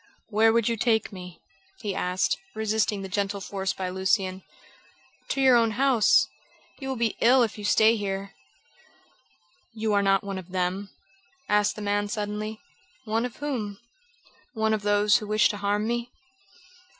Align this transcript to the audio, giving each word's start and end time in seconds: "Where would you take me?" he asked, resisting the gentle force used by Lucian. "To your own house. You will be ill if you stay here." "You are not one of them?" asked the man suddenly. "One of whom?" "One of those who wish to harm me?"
"Where 0.29 0.51
would 0.51 0.67
you 0.67 0.77
take 0.77 1.11
me?" 1.13 1.43
he 1.81 1.93
asked, 1.93 2.39
resisting 2.55 3.03
the 3.03 3.07
gentle 3.07 3.39
force 3.39 3.69
used 3.69 3.77
by 3.77 3.89
Lucian. 3.89 4.41
"To 5.27 5.39
your 5.41 5.55
own 5.55 5.73
house. 5.77 6.27
You 6.79 6.89
will 6.89 6.95
be 6.95 7.17
ill 7.21 7.43
if 7.43 7.55
you 7.55 7.63
stay 7.63 7.95
here." 7.95 8.33
"You 9.75 9.93
are 9.93 10.01
not 10.01 10.23
one 10.23 10.39
of 10.39 10.49
them?" 10.49 10.89
asked 11.47 11.75
the 11.75 11.83
man 11.83 12.07
suddenly. 12.07 12.59
"One 13.05 13.25
of 13.25 13.35
whom?" 13.35 13.77
"One 14.55 14.73
of 14.73 14.81
those 14.81 15.17
who 15.17 15.27
wish 15.27 15.49
to 15.49 15.57
harm 15.57 15.85
me?" 15.87 16.09